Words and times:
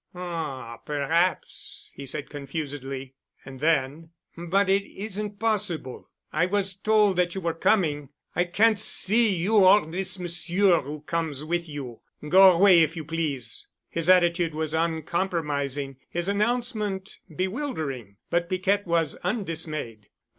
"Ah—perhaps," 0.15 1.91
he 1.95 2.07
said 2.07 2.27
confusedly. 2.31 3.13
And 3.45 3.59
then, 3.59 4.09
"But 4.35 4.67
it 4.67 4.83
isn't 4.91 5.37
possible. 5.37 6.09
I 6.33 6.47
was 6.47 6.73
told 6.73 7.17
that 7.17 7.35
you 7.35 7.41
were 7.41 7.53
coming. 7.53 8.09
I 8.35 8.45
can't 8.45 8.79
see 8.79 9.29
you 9.35 9.57
or 9.57 9.85
this 9.85 10.17
monsieur 10.17 10.81
who 10.81 11.01
comes 11.01 11.45
with 11.45 11.69
you. 11.69 11.99
Go 12.27 12.49
away 12.49 12.81
if 12.81 12.95
you 12.95 13.05
please." 13.05 13.67
His 13.89 14.09
attitude 14.09 14.55
was 14.55 14.73
uncompromising, 14.73 15.97
his 16.09 16.27
announcement 16.27 17.19
bewildering, 17.35 18.17
but 18.31 18.49
Piquette 18.49 18.87
was 18.87 19.13
undismayed. 19.17 20.07